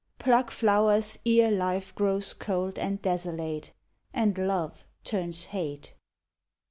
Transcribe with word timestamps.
Pluck 0.17 0.49
flowers 0.49 1.19
ere 1.27 1.51
life 1.51 1.93
grows 1.93 2.33
cold 2.33 2.79
and 2.79 2.99
desolate, 3.03 3.71
And 4.11 4.35
love 4.35 4.83
turns 5.03 5.43
hate. 5.43 5.93